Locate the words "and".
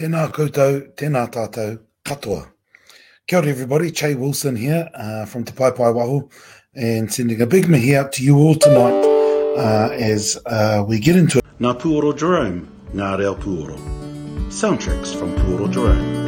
6.74-7.12